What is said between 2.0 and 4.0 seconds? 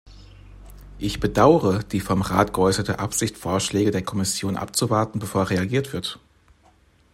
Rat geäußerte Absicht, Vorschläge